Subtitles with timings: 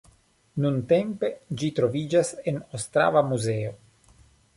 [0.63, 1.29] Nuntempe
[1.61, 3.75] ĝi troviĝas en Ostrava muzeo.